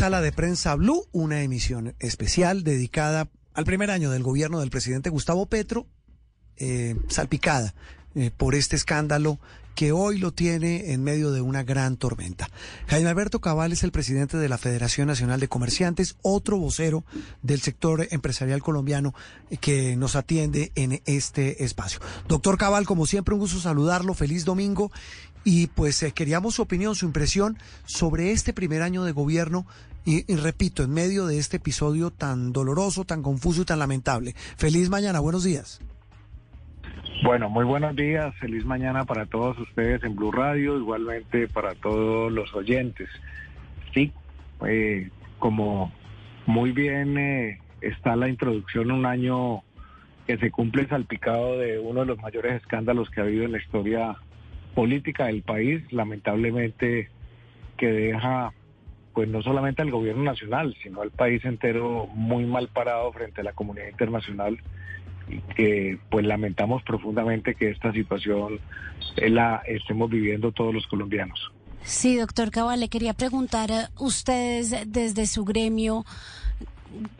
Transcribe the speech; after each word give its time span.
Sala 0.00 0.22
de 0.22 0.32
Prensa 0.32 0.74
Blue, 0.76 1.04
una 1.12 1.42
emisión 1.42 1.94
especial 1.98 2.64
dedicada 2.64 3.28
al 3.52 3.66
primer 3.66 3.90
año 3.90 4.10
del 4.10 4.22
gobierno 4.22 4.60
del 4.60 4.70
presidente 4.70 5.10
Gustavo 5.10 5.44
Petro, 5.44 5.86
eh, 6.56 6.96
salpicada 7.08 7.74
eh, 8.14 8.30
por 8.34 8.54
este 8.54 8.76
escándalo 8.76 9.38
que 9.74 9.92
hoy 9.92 10.18
lo 10.18 10.32
tiene 10.32 10.92
en 10.92 11.02
medio 11.02 11.32
de 11.32 11.40
una 11.40 11.62
gran 11.62 11.96
tormenta. 11.96 12.48
Jaime 12.86 13.08
Alberto 13.08 13.40
Cabal 13.40 13.72
es 13.72 13.82
el 13.82 13.92
presidente 13.92 14.36
de 14.36 14.48
la 14.48 14.58
Federación 14.58 15.06
Nacional 15.06 15.38
de 15.38 15.48
Comerciantes, 15.48 16.16
otro 16.22 16.58
vocero 16.58 17.04
del 17.42 17.60
sector 17.60 18.06
empresarial 18.10 18.62
colombiano 18.62 19.14
que 19.60 19.96
nos 19.96 20.16
atiende 20.16 20.72
en 20.74 21.02
este 21.06 21.64
espacio. 21.64 22.00
Doctor 22.26 22.58
Cabal, 22.58 22.86
como 22.86 23.06
siempre, 23.06 23.34
un 23.34 23.40
gusto 23.40 23.60
saludarlo, 23.60 24.14
feliz 24.14 24.44
domingo 24.44 24.90
y 25.44 25.68
pues 25.68 26.02
eh, 26.02 26.12
queríamos 26.12 26.54
su 26.54 26.62
opinión, 26.62 26.94
su 26.94 27.06
impresión 27.06 27.56
sobre 27.84 28.32
este 28.32 28.52
primer 28.52 28.82
año 28.82 29.04
de 29.04 29.12
gobierno 29.12 29.66
y, 30.04 30.34
repito, 30.34 30.82
en 30.82 30.92
medio 30.92 31.26
de 31.26 31.38
este 31.38 31.58
episodio 31.58 32.10
tan 32.10 32.52
doloroso, 32.52 33.04
tan 33.04 33.22
confuso 33.22 33.62
y 33.62 33.64
tan 33.66 33.78
lamentable. 33.78 34.32
Feliz 34.56 34.88
mañana, 34.88 35.20
buenos 35.20 35.44
días. 35.44 35.80
Bueno, 37.22 37.50
muy 37.50 37.66
buenos 37.66 37.94
días, 37.96 38.34
feliz 38.36 38.64
mañana 38.64 39.04
para 39.04 39.26
todos 39.26 39.58
ustedes 39.58 40.02
en 40.04 40.16
Blue 40.16 40.32
Radio, 40.32 40.78
igualmente 40.78 41.48
para 41.48 41.74
todos 41.74 42.32
los 42.32 42.52
oyentes. 42.54 43.10
Sí, 43.92 44.10
eh, 44.66 45.10
como 45.38 45.92
muy 46.46 46.72
bien 46.72 47.18
eh, 47.18 47.60
está 47.82 48.16
la 48.16 48.28
introducción, 48.28 48.90
un 48.90 49.04
año 49.04 49.62
que 50.26 50.38
se 50.38 50.50
cumple 50.50 50.88
salpicado 50.88 51.58
de 51.58 51.78
uno 51.78 52.00
de 52.00 52.06
los 52.06 52.18
mayores 52.18 52.62
escándalos 52.62 53.10
que 53.10 53.20
ha 53.20 53.24
habido 53.24 53.44
en 53.44 53.52
la 53.52 53.58
historia 53.58 54.16
política 54.80 55.26
del 55.26 55.42
país, 55.42 55.82
lamentablemente 55.92 57.10
que 57.76 57.86
deja 57.86 58.50
pues 59.12 59.28
no 59.28 59.42
solamente 59.42 59.82
al 59.82 59.90
gobierno 59.90 60.22
nacional, 60.22 60.74
sino 60.82 61.02
al 61.02 61.10
país 61.10 61.44
entero 61.44 62.06
muy 62.14 62.46
mal 62.46 62.68
parado 62.68 63.12
frente 63.12 63.42
a 63.42 63.44
la 63.44 63.52
comunidad 63.52 63.88
internacional 63.88 64.58
y 65.28 65.40
que 65.54 65.98
pues 66.08 66.24
lamentamos 66.24 66.82
profundamente 66.82 67.56
que 67.56 67.68
esta 67.68 67.92
situación 67.92 68.58
la 69.18 69.60
estemos 69.66 70.08
viviendo 70.08 70.50
todos 70.50 70.72
los 70.72 70.86
colombianos. 70.86 71.52
Sí, 71.82 72.16
doctor 72.16 72.50
Cabal, 72.50 72.80
le 72.80 72.88
quería 72.88 73.12
preguntar, 73.12 73.70
ustedes 73.98 74.90
desde 74.90 75.26
su 75.26 75.44
gremio, 75.44 76.06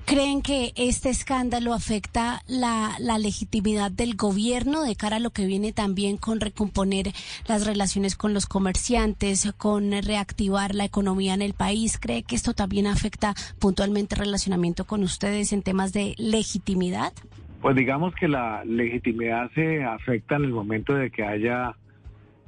¿creen 0.04 0.42
que 0.42 0.72
este 0.76 1.10
escándalo 1.10 1.74
afecta 1.74 2.42
la, 2.46 2.96
legitimidad 3.18 3.90
del 3.90 4.16
gobierno 4.16 4.82
de 4.82 4.96
cara 4.96 5.16
a 5.16 5.20
lo 5.20 5.30
que 5.30 5.46
viene 5.46 5.72
también 5.72 6.16
con 6.16 6.40
recomponer 6.40 7.12
las 7.46 7.66
relaciones 7.66 8.16
con 8.16 8.34
los 8.34 8.46
comerciantes, 8.46 9.52
con 9.56 9.92
reactivar 10.02 10.74
la 10.74 10.84
economía 10.84 11.34
en 11.34 11.42
el 11.42 11.54
país? 11.54 11.98
¿Cree 11.98 12.22
que 12.22 12.34
esto 12.34 12.54
también 12.54 12.86
afecta 12.86 13.34
puntualmente 13.58 14.14
el 14.14 14.20
relacionamiento 14.20 14.86
con 14.86 15.02
ustedes 15.02 15.52
en 15.52 15.62
temas 15.62 15.92
de 15.92 16.14
legitimidad? 16.18 17.12
Pues 17.60 17.76
digamos 17.76 18.14
que 18.14 18.26
la 18.26 18.64
legitimidad 18.64 19.50
se 19.54 19.84
afecta 19.84 20.36
en 20.36 20.44
el 20.44 20.52
momento 20.52 20.94
de 20.94 21.10
que 21.10 21.24
haya 21.24 21.74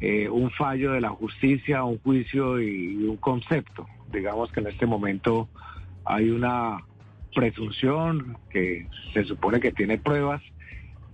eh, 0.00 0.28
un 0.28 0.50
fallo 0.50 0.93
de 0.93 1.00
la 1.00 1.11
justicia, 1.11 1.84
un 1.84 1.98
juicio 1.98 2.61
y 2.61 3.05
un 3.05 3.19
concepto. 3.19 3.87
Digamos 4.11 4.50
que 4.50 4.61
en 4.61 4.69
este 4.69 4.87
momento 4.87 5.48
hay 6.05 6.31
una 6.31 6.78
presunción 7.34 8.36
que 8.50 8.86
se 9.12 9.25
supone 9.25 9.61
que 9.61 9.72
tiene 9.72 9.98
pruebas 9.98 10.42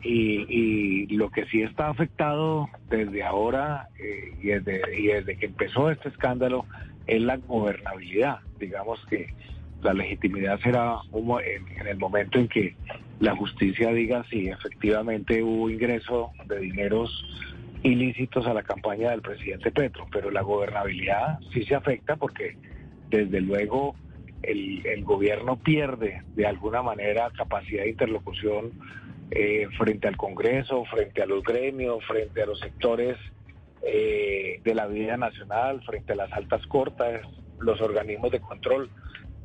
y, 0.02 0.46
y, 0.48 1.06
lo 1.16 1.30
que 1.30 1.44
sí 1.46 1.62
está 1.62 1.88
afectado 1.88 2.68
desde 2.88 3.24
ahora 3.24 3.88
eh, 3.98 4.32
y, 4.40 4.46
desde, 4.48 5.36
que 5.36 5.46
empezó 5.46 5.90
este 5.90 6.08
escándalo 6.08 6.66
es 7.06 7.20
la 7.20 7.36
gobernabilidad. 7.36 8.38
Digamos 8.60 9.04
que 9.06 9.34
la 9.82 9.94
legitimidad 9.94 10.60
será 10.60 10.98
en, 11.12 11.86
el 11.86 11.98
momento 11.98 12.38
en 12.38 12.48
que 12.48 12.76
la 13.18 13.34
justicia 13.34 13.90
diga 13.92 14.24
si 14.30 14.48
efectivamente 14.48 15.42
hubo 15.42 15.68
ingreso 15.68 16.30
de 16.46 16.60
dineros 16.60 17.10
ilícitos 17.82 18.46
a 18.46 18.54
la 18.54 18.62
campaña 18.62 19.10
del 19.10 19.22
presidente 19.22 19.70
Petro, 19.70 20.06
pero 20.12 20.30
la 20.30 20.42
gobernabilidad 20.42 21.38
sí 21.52 21.64
se 21.64 21.74
afecta 21.74 22.16
porque 22.16 22.56
desde 23.10 23.40
luego 23.40 23.96
el, 24.42 24.86
el 24.86 25.04
gobierno 25.04 25.56
pierde 25.56 26.22
de 26.34 26.46
alguna 26.46 26.82
manera 26.82 27.30
capacidad 27.36 27.82
de 27.82 27.90
interlocución 27.90 28.72
eh, 29.30 29.68
frente 29.76 30.08
al 30.08 30.16
Congreso, 30.16 30.84
frente 30.86 31.22
a 31.22 31.26
los 31.26 31.42
gremios, 31.42 32.04
frente 32.06 32.42
a 32.42 32.46
los 32.46 32.58
sectores 32.60 33.16
eh, 33.82 34.60
de 34.64 34.74
la 34.74 34.86
vida 34.86 35.16
nacional, 35.16 35.82
frente 35.84 36.12
a 36.12 36.16
las 36.16 36.32
altas 36.32 36.66
cortas, 36.66 37.22
los 37.58 37.80
organismos 37.80 38.30
de 38.30 38.40
control 38.40 38.90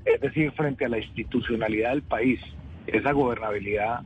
es 0.06 0.20
decir, 0.20 0.52
frente 0.52 0.86
a 0.86 0.90
la 0.90 1.00
institucionalidad 1.00 1.92
del 1.92 2.04
país. 2.04 2.40
Esa 2.88 3.12
gobernabilidad, 3.14 4.02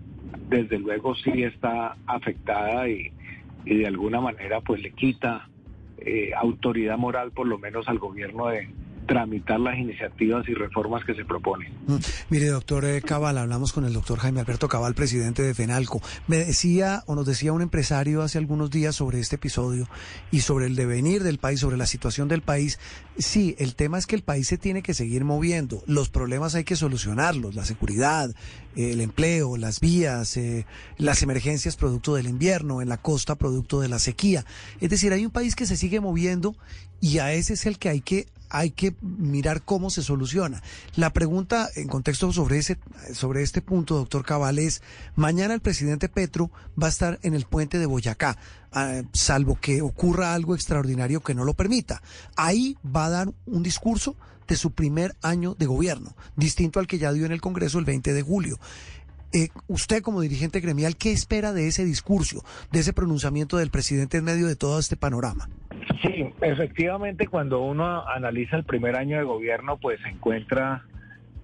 desde 0.49 0.77
luego, 0.79 1.15
sí 1.15 1.43
está 1.43 1.95
afectada 2.05 2.87
y, 2.87 3.11
de 3.65 3.85
alguna 3.85 4.21
manera 4.21 4.61
pues 4.61 4.81
le 4.81 4.91
quita 4.91 5.49
eh, 5.97 6.31
autoridad 6.33 6.97
moral 6.97 7.31
por 7.31 7.47
lo 7.47 7.57
menos 7.57 7.89
al 7.89 7.99
gobierno 7.99 8.47
de, 8.47 8.69
tramitar 9.07 9.59
las 9.59 9.77
iniciativas 9.77 10.47
y 10.47 10.53
reformas 10.53 11.03
que 11.05 11.15
se 11.15 11.25
proponen. 11.25 11.71
Mm. 11.87 11.97
Mire, 12.29 12.47
doctor 12.47 12.85
eh, 12.85 13.01
Cabal, 13.01 13.37
hablamos 13.37 13.73
con 13.73 13.85
el 13.85 13.93
doctor 13.93 14.19
Jaime 14.19 14.41
Alberto 14.41 14.67
Cabal, 14.67 14.93
presidente 14.93 15.41
de 15.41 15.53
FENALCO. 15.53 16.01
Me 16.27 16.37
decía 16.37 17.03
o 17.07 17.15
nos 17.15 17.25
decía 17.25 17.53
un 17.53 17.61
empresario 17.61 18.21
hace 18.21 18.37
algunos 18.37 18.69
días 18.69 18.95
sobre 18.95 19.19
este 19.19 19.37
episodio 19.37 19.87
y 20.31 20.41
sobre 20.41 20.67
el 20.67 20.75
devenir 20.75 21.23
del 21.23 21.39
país, 21.39 21.61
sobre 21.61 21.77
la 21.77 21.87
situación 21.87 22.27
del 22.27 22.41
país. 22.41 22.79
Sí, 23.17 23.55
el 23.57 23.75
tema 23.75 23.97
es 23.97 24.05
que 24.05 24.15
el 24.15 24.21
país 24.21 24.47
se 24.47 24.57
tiene 24.57 24.83
que 24.83 24.93
seguir 24.93 25.25
moviendo. 25.25 25.81
Los 25.87 26.09
problemas 26.09 26.53
hay 26.53 26.65
que 26.65 26.75
solucionarlos, 26.75 27.55
la 27.55 27.65
seguridad, 27.65 28.29
el 28.75 29.01
empleo, 29.01 29.57
las 29.57 29.79
vías, 29.79 30.37
eh, 30.37 30.65
las 30.97 31.23
emergencias 31.23 31.75
producto 31.77 32.15
del 32.15 32.27
invierno, 32.27 32.81
en 32.81 32.89
la 32.89 32.97
costa 32.97 33.35
producto 33.35 33.79
de 33.79 33.87
la 33.87 33.99
sequía. 33.99 34.45
Es 34.81 34.89
decir, 34.89 35.13
hay 35.13 35.25
un 35.25 35.31
país 35.31 35.55
que 35.55 35.65
se 35.65 35.77
sigue 35.77 35.99
moviendo 35.99 36.55
y 36.99 37.19
a 37.19 37.33
ese 37.33 37.53
es 37.53 37.65
el 37.65 37.79
que 37.79 37.89
hay 37.89 38.01
que 38.01 38.27
hay 38.49 38.71
que 38.71 38.95
mirar 39.01 39.61
cómo 39.63 39.89
se 39.89 40.03
soluciona. 40.03 40.61
La 40.95 41.11
pregunta 41.13 41.69
en 41.75 41.87
contexto 41.87 42.31
sobre 42.31 42.59
ese 42.59 42.77
sobre 43.13 43.43
este 43.43 43.61
punto, 43.61 43.95
doctor 43.95 44.25
Cabal, 44.25 44.59
es 44.59 44.81
mañana 45.15 45.53
el 45.53 45.61
presidente 45.61 46.09
Petro 46.09 46.51
va 46.81 46.87
a 46.87 46.89
estar 46.89 47.19
en 47.23 47.33
el 47.33 47.45
puente 47.45 47.79
de 47.79 47.85
Boyacá, 47.85 48.37
eh, 48.75 49.03
salvo 49.13 49.57
que 49.59 49.81
ocurra 49.81 50.33
algo 50.33 50.55
extraordinario 50.55 51.21
que 51.21 51.33
no 51.33 51.43
lo 51.43 51.53
permita. 51.53 52.01
Ahí 52.35 52.77
va 52.83 53.05
a 53.05 53.09
dar 53.09 53.33
un 53.45 53.63
discurso 53.63 54.15
de 54.47 54.55
su 54.55 54.71
primer 54.71 55.15
año 55.21 55.55
de 55.55 55.65
gobierno, 55.65 56.15
distinto 56.35 56.79
al 56.79 56.87
que 56.87 56.99
ya 56.99 57.11
dio 57.11 57.25
en 57.25 57.31
el 57.31 57.41
Congreso 57.41 57.79
el 57.79 57.85
20 57.85 58.13
de 58.13 58.21
julio. 58.21 58.59
Eh, 59.33 59.49
usted 59.67 60.01
como 60.01 60.21
dirigente 60.21 60.61
gremial, 60.61 60.95
¿qué 60.95 61.11
espera 61.11 61.51
de 61.51 61.67
ese 61.67 61.83
discurso, 61.83 62.45
de 62.71 62.79
ese 62.79 62.93
pronunciamiento 62.93 63.57
del 63.57 63.71
presidente 63.71 64.17
en 64.17 64.23
medio 64.23 64.47
de 64.47 64.55
todo 64.55 64.79
este 64.79 64.95
panorama? 64.95 65.49
Sí, 66.01 66.33
efectivamente, 66.41 67.27
cuando 67.27 67.61
uno 67.61 68.07
analiza 68.07 68.57
el 68.57 68.63
primer 68.63 68.95
año 68.95 69.17
de 69.17 69.23
gobierno, 69.23 69.77
pues 69.77 69.99
se 70.01 70.09
encuentra 70.09 70.83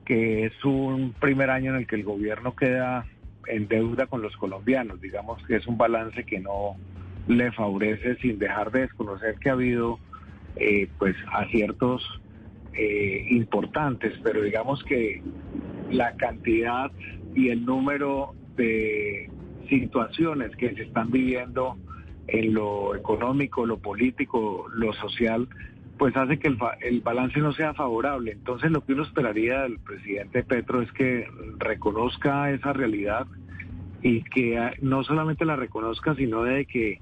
que 0.05 0.45
es 0.45 0.65
un 0.65 1.13
primer 1.19 1.49
año 1.49 1.71
en 1.71 1.77
el 1.77 1.87
que 1.87 1.95
el 1.95 2.03
gobierno 2.03 2.55
queda 2.55 3.05
en 3.47 3.67
deuda 3.67 4.07
con 4.07 4.21
los 4.21 4.35
colombianos. 4.37 5.01
Digamos 5.01 5.41
que 5.47 5.55
es 5.55 5.67
un 5.67 5.77
balance 5.77 6.23
que 6.25 6.39
no 6.39 6.75
le 7.27 7.51
favorece 7.51 8.15
sin 8.17 8.37
dejar 8.37 8.71
de 8.71 8.81
desconocer 8.81 9.35
que 9.35 9.49
ha 9.49 9.53
habido 9.53 9.97
eh, 10.57 10.87
pues 10.99 11.15
aciertos 11.31 12.03
eh, 12.73 13.27
importantes, 13.29 14.13
pero 14.23 14.41
digamos 14.41 14.83
que 14.83 15.21
la 15.89 16.15
cantidad 16.15 16.91
y 17.33 17.49
el 17.49 17.65
número 17.65 18.33
de 18.55 19.29
situaciones 19.69 20.55
que 20.57 20.73
se 20.75 20.83
están 20.83 21.11
viviendo 21.11 21.77
en 22.27 22.53
lo 22.53 22.95
económico, 22.95 23.65
lo 23.65 23.77
político, 23.77 24.65
lo 24.73 24.93
social, 24.93 25.47
pues 25.97 26.15
hace 26.17 26.39
que 26.39 26.47
el, 26.47 26.57
el, 26.81 27.01
balance 27.01 27.39
no 27.39 27.53
sea 27.53 27.73
favorable. 27.73 28.31
Entonces 28.31 28.71
lo 28.71 28.83
que 28.85 28.93
uno 28.93 29.03
esperaría 29.03 29.61
del 29.61 29.79
presidente 29.79 30.43
Petro 30.43 30.81
es 30.81 30.91
que 30.93 31.27
reconozca 31.57 32.51
esa 32.51 32.73
realidad 32.73 33.27
y 34.01 34.23
que 34.23 34.57
ah, 34.57 34.73
no 34.81 35.03
solamente 35.03 35.45
la 35.45 35.55
reconozca, 35.55 36.15
sino 36.15 36.43
de 36.43 36.65
que 36.65 36.99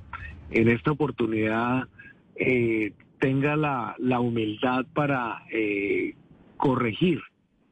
en 0.52 0.70
esta 0.70 0.92
oportunidad 0.92 1.88
eh, 2.36 2.94
tenga 3.20 3.56
la, 3.56 3.96
la, 3.98 4.20
humildad 4.20 4.86
para 4.94 5.44
eh, 5.52 6.16
corregir 6.58 7.22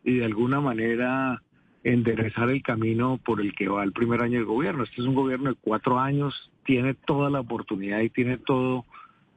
y 0.04 0.18
de 0.18 0.26
alguna 0.26 0.62
manera 0.62 1.42
enderezar 1.84 2.50
el 2.50 2.62
camino 2.62 3.20
por 3.24 3.42
el 3.42 3.54
que 3.56 3.68
va 3.68 3.84
el 3.84 3.94
primer 3.94 4.22
año 4.22 4.38
del 4.38 4.46
gobierno. 4.46 4.84
Este 4.84 5.02
es 5.02 5.08
un 5.08 5.16
gobierno 5.16 5.50
de 5.50 5.58
cuatro 5.60 6.00
años, 6.00 6.52
tiene 6.66 6.94
toda 6.94 7.30
la 7.30 7.40
oportunidad 7.40 8.02
y 8.02 8.10
tiene 8.10 8.38
todo, 8.38 8.86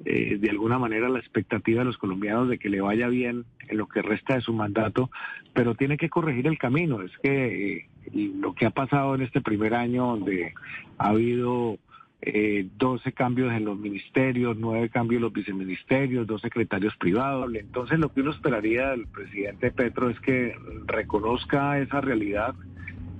eh, 0.04 0.38
de 0.38 0.50
alguna 0.50 0.78
manera, 0.78 1.08
la 1.08 1.18
expectativa 1.18 1.80
de 1.80 1.86
los 1.86 1.98
colombianos 1.98 2.48
de 2.48 2.58
que 2.58 2.68
le 2.68 2.80
vaya 2.80 3.08
bien 3.08 3.44
en 3.68 3.76
lo 3.76 3.86
que 3.86 4.02
resta 4.02 4.34
de 4.34 4.40
su 4.40 4.52
mandato, 4.52 5.10
pero 5.54 5.74
tiene 5.74 5.96
que 5.96 6.10
corregir 6.10 6.46
el 6.46 6.58
camino. 6.58 7.02
Es 7.02 7.12
que 7.22 7.76
eh, 7.76 7.88
lo 8.12 8.54
que 8.54 8.66
ha 8.66 8.70
pasado 8.70 9.14
en 9.14 9.22
este 9.22 9.40
primer 9.40 9.74
año, 9.74 10.06
donde 10.06 10.52
ha 10.98 11.08
habido 11.08 11.78
eh, 12.24 12.68
12 12.78 13.12
cambios 13.12 13.52
en 13.52 13.64
los 13.64 13.76
ministerios, 13.76 14.56
9 14.56 14.90
cambios 14.90 15.18
en 15.18 15.22
los 15.22 15.32
viceministerios, 15.32 16.24
dos 16.24 16.40
secretarios 16.40 16.96
privados. 16.96 17.52
Entonces 17.52 17.98
lo 17.98 18.12
que 18.12 18.20
uno 18.20 18.30
esperaría 18.30 18.90
del 18.90 19.08
presidente 19.08 19.72
Petro 19.72 20.08
es 20.08 20.20
que 20.20 20.54
reconozca 20.86 21.80
esa 21.80 22.00
realidad 22.00 22.54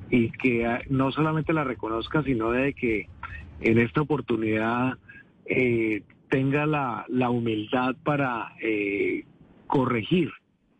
y 0.08 0.30
que 0.30 0.66
ah, 0.66 0.82
no 0.88 1.10
solamente 1.10 1.52
la 1.52 1.64
reconozca, 1.64 2.22
sino 2.22 2.52
de 2.52 2.74
que 2.74 3.08
en 3.60 3.78
esta 3.78 4.02
oportunidad 4.02 4.98
eh, 5.46 6.02
tenga 6.28 6.64
la, 6.66 7.04
la, 7.08 7.28
humildad 7.30 7.96
para 8.04 8.52
eh, 8.62 9.24
corregir 9.66 10.30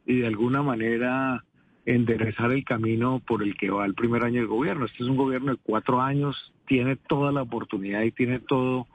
y 0.07 0.21
de 0.21 0.29
alguna 0.29 0.63
manera 0.63 1.45
enderezar 1.85 2.53
el 2.53 2.65
camino 2.65 3.21
por 3.27 3.43
el 3.43 3.57
que 3.57 3.71
va 3.71 3.85
el 3.85 3.95
primer 3.95 4.25
año 4.25 4.41
del 4.41 4.47
gobierno. 4.47 4.87
Este 4.87 5.03
es 5.03 5.09
un 5.09 5.17
gobierno 5.17 5.53
de 5.53 5.59
cuatro 5.63 6.01
años, 6.01 6.53
tiene 6.67 6.97
toda 6.97 7.33
la 7.33 7.43
oportunidad 7.43 8.03
y 8.03 8.13
tiene 8.13 8.39
todo, 8.39 8.87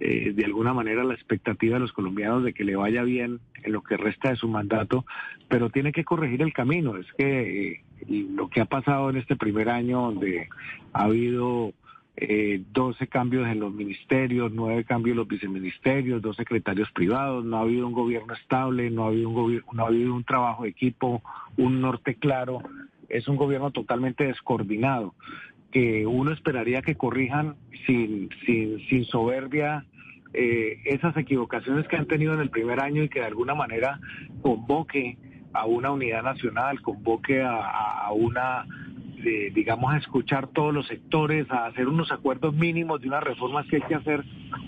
eh, 0.00 0.32
de 0.34 0.44
alguna 0.44 0.72
manera, 0.72 1.04
la 1.04 1.14
expectativa 1.14 1.74
de 1.74 1.80
los 1.80 1.92
colombianos 1.92 2.44
de 2.44 2.52
que 2.52 2.64
le 2.64 2.76
vaya 2.76 3.02
bien 3.02 3.40
en 3.62 3.72
lo 3.72 3.82
que 3.82 3.96
resta 3.96 4.30
de 4.30 4.36
su 4.36 4.48
mandato, 4.48 5.04
pero 5.48 5.70
tiene 5.70 5.92
que 5.92 6.04
corregir 6.04 6.42
el 6.42 6.52
camino. 6.52 6.96
Es 6.96 7.06
que 7.16 7.72
eh, 7.72 7.82
lo 8.08 8.48
que 8.48 8.60
ha 8.60 8.66
pasado 8.66 9.10
en 9.10 9.16
este 9.16 9.36
primer 9.36 9.68
año, 9.68 10.02
donde 10.02 10.48
ha 10.92 11.04
habido 11.04 11.72
eh, 12.20 12.60
12 12.72 13.06
cambios 13.06 13.46
en 13.46 13.60
los 13.60 13.72
ministerios, 13.72 14.50
9 14.52 14.82
cambios 14.82 15.12
en 15.12 15.18
los 15.18 15.28
viceministerios, 15.28 16.20
dos 16.20 16.34
secretarios 16.34 16.90
privados, 16.90 17.44
no 17.44 17.58
ha 17.58 17.60
habido 17.60 17.86
un 17.86 17.92
gobierno 17.92 18.34
estable, 18.34 18.90
no 18.90 19.04
ha 19.04 19.08
habido 19.08 19.28
un, 19.28 19.62
no 19.72 19.84
ha 19.84 19.86
habido 19.86 20.12
un 20.12 20.24
trabajo 20.24 20.64
de 20.64 20.70
equipo, 20.70 21.22
un 21.56 21.80
norte 21.80 22.16
claro, 22.16 22.60
es 23.08 23.28
un 23.28 23.36
gobierno 23.36 23.70
totalmente 23.70 24.24
descoordinado, 24.24 25.14
que 25.70 26.06
uno 26.06 26.32
esperaría 26.32 26.82
que 26.82 26.96
corrijan 26.96 27.54
sin, 27.86 28.30
sin, 28.44 28.80
sin 28.88 29.04
soberbia 29.04 29.84
eh, 30.34 30.80
esas 30.86 31.16
equivocaciones 31.16 31.86
que 31.86 31.96
han 31.96 32.06
tenido 32.06 32.34
en 32.34 32.40
el 32.40 32.50
primer 32.50 32.82
año 32.82 33.04
y 33.04 33.08
que 33.08 33.20
de 33.20 33.26
alguna 33.26 33.54
manera 33.54 34.00
convoque 34.42 35.18
a 35.52 35.66
una 35.66 35.92
unidad 35.92 36.24
nacional, 36.24 36.82
convoque 36.82 37.42
a, 37.42 37.60
a 37.60 38.12
una 38.12 38.66
digamos, 39.22 39.92
a 39.92 39.98
escuchar 39.98 40.48
todos 40.48 40.72
los 40.72 40.86
sectores, 40.86 41.50
a 41.50 41.66
hacer 41.66 41.88
unos 41.88 42.10
acuerdos 42.12 42.54
mínimos 42.54 43.00
de 43.00 43.08
unas 43.08 43.22
reformas 43.22 43.66
que 43.66 43.76
hay 43.76 43.82
que 43.82 43.94
hacer, 43.94 44.24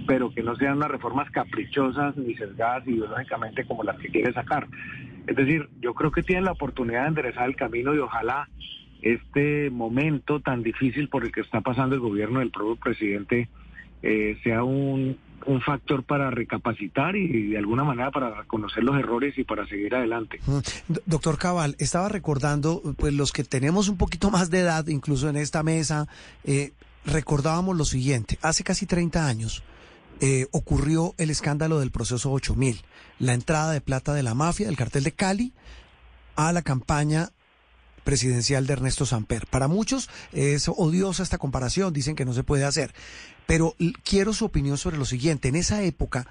pero 0.06 0.31
que 0.31 0.43
no 0.43 0.56
sean 0.56 0.76
unas 0.76 0.91
reformas 0.91 1.31
caprichosas 1.31 2.17
ni 2.17 2.35
sesgadas 2.35 2.87
ideológicamente 2.87 3.64
como 3.64 3.85
las 3.85 3.99
que 3.99 4.08
quiere 4.08 4.32
sacar. 4.32 4.67
Es 5.26 5.37
decir, 5.37 5.69
yo 5.81 5.94
creo 5.94 6.11
que 6.11 6.23
tienen 6.23 6.44
la 6.44 6.52
oportunidad 6.52 7.02
de 7.02 7.08
enderezar 7.08 7.49
el 7.49 7.56
camino 7.56 7.94
y 7.94 7.99
ojalá 7.99 8.49
este 9.02 9.70
momento 9.70 10.41
tan 10.41 10.62
difícil 10.62 11.08
por 11.08 11.25
el 11.25 11.32
que 11.32 11.41
está 11.41 11.61
pasando 11.61 11.94
el 11.94 12.00
gobierno 12.00 12.41
del 12.41 12.50
propio 12.50 12.76
presidente 12.76 13.49
eh, 14.02 14.38
sea 14.43 14.64
un, 14.64 15.17
un 15.46 15.60
factor 15.60 16.04
para 16.04 16.31
recapacitar 16.31 17.16
y 17.16 17.48
de 17.48 17.58
alguna 17.58 17.84
manera 17.84 18.10
para 18.10 18.34
reconocer 18.34 18.82
los 18.84 18.98
errores 18.98 19.37
y 19.38 19.44
para 19.44 19.66
seguir 19.66 19.94
adelante. 19.94 20.40
Mm. 20.46 20.58
Doctor 21.06 21.38
Cabal, 21.38 21.76
estaba 21.78 22.08
recordando, 22.08 22.82
pues 22.96 23.14
los 23.14 23.32
que 23.32 23.44
tenemos 23.44 23.88
un 23.88 23.96
poquito 23.96 24.31
más 24.31 24.50
de 24.50 24.60
edad, 24.60 24.87
incluso 24.88 25.28
en 25.28 25.37
esta 25.37 25.62
mesa, 25.62 26.08
eh, 26.44 26.72
recordábamos 27.04 27.76
lo 27.76 27.84
siguiente, 27.84 28.38
hace 28.42 28.64
casi 28.64 28.87
30 28.87 29.26
años 29.26 29.62
eh, 30.22 30.48
ocurrió 30.50 31.14
el 31.16 31.31
escándalo 31.31 31.81
del 31.81 31.90
proceso 31.90 32.31
8000, 32.31 32.82
la 33.19 33.32
entrada 33.32 33.72
de 33.72 33.81
plata 33.81 34.12
de 34.12 34.22
la 34.22 34.34
mafia, 34.34 34.66
del 34.66 34.76
cartel 34.76 35.02
de 35.02 35.12
Cali, 35.12 35.52
a 36.37 36.52
la 36.52 36.60
campaña 36.60 37.31
presidencial 38.05 38.67
de 38.67 38.73
Ernesto 38.73 39.06
Samper. 39.06 39.47
Para 39.47 39.69
muchos 39.69 40.08
es 40.32 40.69
odiosa 40.69 41.23
esta 41.23 41.38
comparación, 41.38 41.93
dicen 41.93 42.17
que 42.17 42.25
no 42.25 42.32
se 42.32 42.44
puede 42.44 42.64
hacer. 42.64 42.94
Pero 43.47 43.75
quiero 44.05 44.32
su 44.32 44.44
opinión 44.44 44.79
sobre 44.79 44.99
lo 44.99 45.05
siguiente. 45.05 45.49
En 45.49 45.56
esa 45.56 45.82
época, 45.82 46.26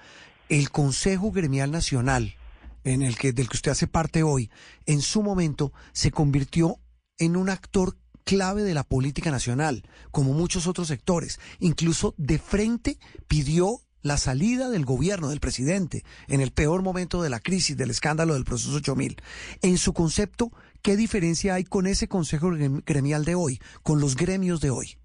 el 0.50 0.72
Consejo 0.72 1.32
Gremial 1.32 1.72
Nacional, 1.72 2.36
en 2.84 3.02
el 3.02 3.18
que, 3.18 3.34
del 3.34 3.50
que 3.50 3.58
usted 3.58 3.72
hace 3.72 3.88
parte 3.88 4.24
hoy, 4.24 4.50
en 4.86 5.02
su 5.02 5.22
momento 5.22 5.74
se 5.92 6.12
convirtió 6.12 6.80
en 7.18 7.36
un 7.36 7.50
actor 7.50 7.98
clave 8.24 8.64
de 8.64 8.74
la 8.74 8.84
política 8.84 9.32
nacional, 9.32 9.84
como 10.12 10.34
muchos 10.34 10.68
otros 10.68 10.88
sectores. 10.88 11.40
Incluso 11.60 12.14
de 12.18 12.40
frente 12.40 13.00
pidió 13.28 13.82
la 14.02 14.18
salida 14.18 14.70
del 14.70 14.86
gobierno, 14.86 15.30
del 15.30 15.40
presidente, 15.40 16.04
en 16.28 16.42
el 16.42 16.52
peor 16.52 16.82
momento 16.82 17.22
de 17.22 17.30
la 17.30 17.40
crisis, 17.40 17.76
del 17.76 17.90
escándalo 17.90 18.34
del 18.34 18.46
proceso 18.46 18.76
8000. 18.76 19.18
En 19.62 19.78
su 19.78 19.94
concepto, 19.94 20.52
¿qué 20.82 20.96
diferencia 20.96 21.56
hay 21.56 21.64
con 21.64 21.88
ese 21.88 22.08
consejo 22.08 22.52
gremial 22.86 23.26
de 23.26 23.36
hoy, 23.36 23.60
con 23.84 24.00
los 24.00 24.16
gremios 24.16 24.62
de 24.62 24.70
hoy? 24.70 24.98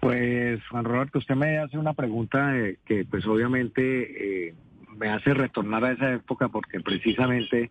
Pues, 0.00 0.60
Juan 0.68 0.84
Roberto, 0.84 1.18
usted 1.18 1.34
me 1.34 1.58
hace 1.58 1.78
una 1.78 1.94
pregunta 1.94 2.52
que, 2.84 3.04
pues, 3.04 3.26
obviamente 3.26 4.48
eh, 4.48 4.54
me 4.96 5.08
hace 5.08 5.34
retornar 5.34 5.84
a 5.84 5.92
esa 5.92 6.12
época 6.12 6.48
porque 6.48 6.80
precisamente 6.80 7.70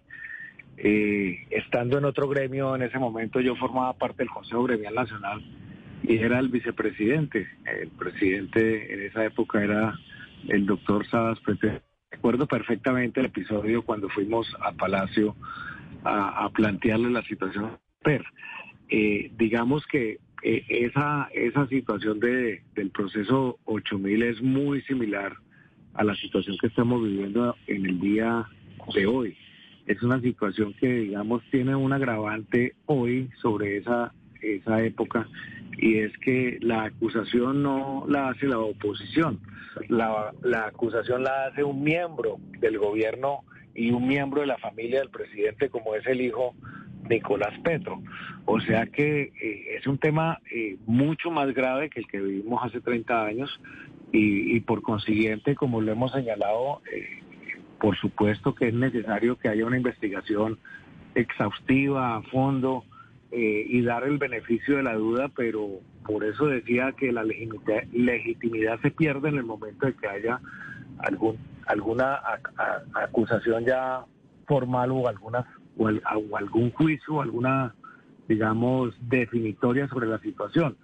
eh, 0.78 1.48
estando 1.52 1.98
en 1.98 2.06
otro 2.06 2.28
gremio 2.28 2.76
en 2.76 2.82
ese 2.82 3.00
momento 3.00 3.40
yo 3.40 3.56
formaba 3.56 3.94
parte 3.94 4.24
del 4.24 4.30
Consejo 4.30 4.64
Gremial 4.64 4.94
Nacional 4.94 5.42
y 6.04 6.18
era 6.18 6.40
el 6.40 6.50
vicepresidente. 6.50 7.48
El 7.66 7.90
presidente 7.90 8.94
en 8.94 9.02
esa 9.04 9.26
época 9.26 9.64
era 9.64 9.98
el 10.48 10.66
doctor 10.66 11.08
Sadas 11.08 11.40
Recuerdo 12.12 12.48
perfectamente 12.48 13.20
el 13.20 13.28
episodio 13.28 13.84
cuando 13.84 14.10
fuimos 14.10 14.48
a 14.62 14.72
Palacio 14.72 15.36
a, 16.06 16.50
plantearle 16.54 17.10
la 17.10 17.24
situación. 17.24 17.78
Eh, 18.90 19.32
digamos 19.38 19.86
que 19.88 20.20
eh, 20.44 20.64
esa, 20.70 21.28
esa 21.34 21.68
situación 21.68 22.20
de, 22.20 22.62
del 22.76 22.92
proceso 22.92 23.58
8000 23.66 24.24
es 24.24 24.42
muy 24.42 24.82
similar 24.84 25.36
a 25.96 26.04
la 26.04 26.16
situación 26.16 26.58
que 26.60 26.68
estamos 26.68 27.04
viviendo 27.04 27.56
en 27.68 27.86
el 27.86 28.00
día 28.00 28.46
de 28.94 29.06
hoy. 29.08 29.36
Es 29.88 30.02
una 30.04 30.20
situación 30.22 30.74
que, 30.80 30.88
digamos, 30.88 31.42
tiene 31.52 31.76
un 31.76 31.94
agravante 31.94 32.76
hoy 32.86 33.30
sobre 33.42 33.78
esa, 33.78 34.14
esa 34.42 34.84
época 34.84 35.28
y 35.78 35.98
es 35.98 36.16
que 36.20 36.58
la 36.62 36.86
acusación 36.86 37.64
no 37.64 38.06
la 38.08 38.30
hace 38.30 38.48
la 38.48 38.60
oposición, 38.60 39.40
la, 39.90 40.32
la 40.42 40.68
acusación 40.68 41.24
la 41.24 41.48
hace 41.48 41.64
un 41.64 41.84
miembro 41.84 42.38
del 42.60 42.78
gobierno 42.78 43.44
y 43.76 43.92
un 43.92 44.08
miembro 44.08 44.42
de 44.42 44.48
la 44.48 44.58
familia 44.58 45.00
del 45.00 45.10
presidente 45.10 45.70
como 45.70 45.96
es 45.96 46.06
el 46.08 46.22
hijo 46.22 46.56
Nicolás 47.10 47.54
Petro. 47.64 48.02
O 48.46 48.60
sea 48.60 48.88
que 48.88 49.34
eh, 49.42 49.76
es 49.78 49.86
un 49.88 49.98
tema 49.98 50.40
eh, 50.52 50.78
mucho 50.86 51.30
más 51.30 51.54
grave 51.54 51.90
que 51.90 52.00
el 52.00 52.08
que 52.08 52.20
vivimos 52.20 52.64
hace 52.64 52.82
30 52.82 53.26
años 53.26 53.60
y, 54.12 54.62
por 54.62 54.82
consiguiente, 54.82 55.56
como 55.56 55.82
lo 55.82 55.92
hemos 55.92 56.14
señalado, 56.14 56.82
eh, 56.90 57.22
por 57.82 57.98
supuesto 57.98 58.56
que 58.56 58.70
es 58.70 58.74
necesario 58.74 59.38
que 59.38 59.50
haya 59.50 59.66
una 59.66 59.76
investigación 59.76 60.58
exhaustiva 61.16 62.16
a 62.16 62.22
fondo 62.22 62.86
y 63.38 63.82
dar 63.82 64.06
el 64.06 64.18
beneficio 64.18 64.78
de 64.78 64.84
la 64.84 64.94
duda, 64.94 65.30
pero 65.36 65.82
por 66.06 66.24
eso 66.24 66.46
decía 66.46 66.94
que 66.98 67.12
la 67.12 67.26
legitimidad, 67.26 68.80
se 68.82 68.92
pierde 68.92 69.28
en 69.28 69.36
el 69.36 69.44
momento 69.44 69.88
de 69.88 69.94
que 69.94 70.08
haya 70.08 70.40
algún, 71.00 71.38
alguna 71.68 72.20
acusación 72.94 73.66
ya 73.66 74.06
formal 74.48 74.92
o 74.92 75.08
algunas 75.08 75.46
o, 75.78 75.88
algún 76.38 76.72
juicio 76.72 77.22
alguna, 77.22 77.76
digamos, 78.28 78.96
definitoria 79.10 79.88
sobre 79.88 80.08
la 80.08 80.20
situación. 80.20 80.78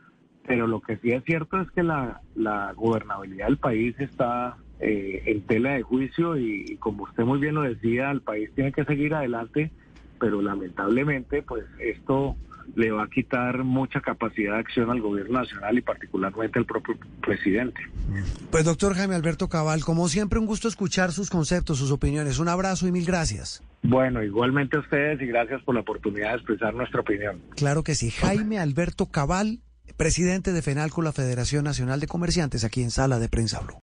Pero 0.45 0.67
lo 0.67 0.81
que 0.81 0.97
sí 0.97 1.11
es 1.11 1.23
cierto 1.23 1.61
es 1.61 1.69
que 1.71 1.83
la, 1.83 2.21
la 2.35 2.73
gobernabilidad 2.73 3.47
del 3.47 3.57
país 3.57 3.95
está 3.99 4.57
eh, 4.79 5.21
en 5.27 5.41
tela 5.41 5.73
de 5.73 5.83
juicio 5.83 6.37
y, 6.37 6.77
como 6.77 7.03
usted 7.03 7.23
muy 7.23 7.39
bien 7.39 7.55
lo 7.55 7.61
decía, 7.61 8.09
el 8.09 8.21
país 8.21 8.49
tiene 8.55 8.71
que 8.71 8.83
seguir 8.83 9.13
adelante, 9.13 9.71
pero 10.21 10.39
lamentablemente 10.41 11.41
pues 11.41 11.65
esto 11.79 12.37
le 12.75 12.91
va 12.91 13.03
a 13.03 13.07
quitar 13.07 13.63
mucha 13.63 13.99
capacidad 14.01 14.53
de 14.53 14.59
acción 14.59 14.91
al 14.91 15.01
gobierno 15.01 15.39
nacional 15.39 15.77
y 15.77 15.81
particularmente 15.81 16.59
al 16.59 16.65
propio 16.65 16.95
presidente. 17.21 17.81
Pues 18.51 18.63
doctor 18.63 18.93
Jaime 18.93 19.15
Alberto 19.15 19.49
Cabal, 19.49 19.83
como 19.83 20.07
siempre 20.07 20.39
un 20.39 20.45
gusto 20.45 20.67
escuchar 20.67 21.11
sus 21.11 21.29
conceptos, 21.29 21.79
sus 21.79 21.91
opiniones. 21.91 22.39
Un 22.39 22.47
abrazo 22.47 22.87
y 22.87 22.91
mil 22.91 23.05
gracias. 23.05 23.63
Bueno, 23.81 24.23
igualmente 24.23 24.77
a 24.77 24.81
ustedes 24.81 25.19
y 25.21 25.25
gracias 25.25 25.61
por 25.63 25.73
la 25.73 25.81
oportunidad 25.81 26.29
de 26.29 26.35
expresar 26.35 26.75
nuestra 26.75 27.01
opinión. 27.01 27.41
Claro 27.55 27.83
que 27.83 27.95
sí. 27.95 28.11
Jaime 28.11 28.59
Alberto 28.59 29.07
Cabal, 29.07 29.59
presidente 29.97 30.53
de 30.53 30.61
FENALCO, 30.61 31.01
la 31.01 31.11
Federación 31.11 31.63
Nacional 31.63 31.99
de 31.99 32.07
Comerciantes, 32.07 32.63
aquí 32.63 32.83
en 32.83 32.91
Sala 32.91 33.17
de 33.17 33.27
Prensa 33.27 33.59
Blue. 33.61 33.79